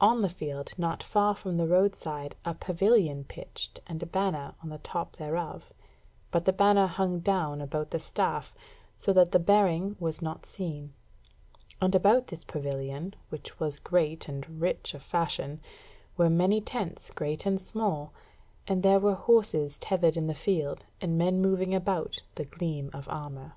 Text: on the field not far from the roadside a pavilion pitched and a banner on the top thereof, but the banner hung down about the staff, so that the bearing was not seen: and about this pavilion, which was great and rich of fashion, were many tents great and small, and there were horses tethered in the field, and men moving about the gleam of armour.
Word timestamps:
on 0.00 0.22
the 0.22 0.28
field 0.28 0.70
not 0.78 1.02
far 1.02 1.34
from 1.34 1.56
the 1.56 1.66
roadside 1.66 2.36
a 2.44 2.54
pavilion 2.54 3.24
pitched 3.24 3.80
and 3.88 4.00
a 4.00 4.06
banner 4.06 4.54
on 4.62 4.68
the 4.68 4.78
top 4.78 5.16
thereof, 5.16 5.72
but 6.30 6.44
the 6.44 6.52
banner 6.52 6.86
hung 6.86 7.18
down 7.18 7.60
about 7.60 7.90
the 7.90 7.98
staff, 7.98 8.54
so 8.96 9.12
that 9.12 9.32
the 9.32 9.40
bearing 9.40 9.96
was 9.98 10.22
not 10.22 10.46
seen: 10.46 10.92
and 11.82 11.96
about 11.96 12.28
this 12.28 12.44
pavilion, 12.44 13.12
which 13.28 13.58
was 13.58 13.80
great 13.80 14.28
and 14.28 14.60
rich 14.60 14.94
of 14.94 15.02
fashion, 15.02 15.60
were 16.16 16.30
many 16.30 16.60
tents 16.60 17.10
great 17.10 17.44
and 17.44 17.60
small, 17.60 18.12
and 18.68 18.84
there 18.84 19.00
were 19.00 19.16
horses 19.16 19.78
tethered 19.78 20.16
in 20.16 20.28
the 20.28 20.32
field, 20.32 20.84
and 21.00 21.18
men 21.18 21.40
moving 21.42 21.74
about 21.74 22.22
the 22.36 22.44
gleam 22.44 22.88
of 22.92 23.08
armour. 23.08 23.54